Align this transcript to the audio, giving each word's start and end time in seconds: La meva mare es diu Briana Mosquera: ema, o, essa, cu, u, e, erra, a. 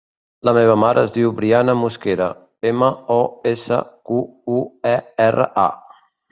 La 0.47 0.53
meva 0.57 0.77
mare 0.83 1.03
es 1.07 1.13
diu 1.17 1.33
Briana 1.39 1.75
Mosquera: 1.81 2.31
ema, 2.71 2.91
o, 3.19 3.21
essa, 3.53 3.81
cu, 4.11 4.21
u, 4.59 4.67
e, 4.97 4.99
erra, 5.31 5.51
a. 5.69 6.03